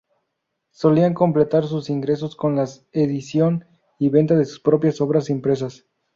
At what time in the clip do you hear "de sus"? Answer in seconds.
4.35-4.59